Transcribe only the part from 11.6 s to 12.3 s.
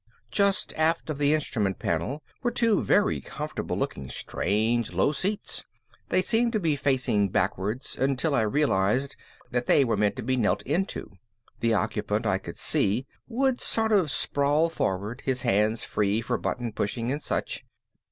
occupant,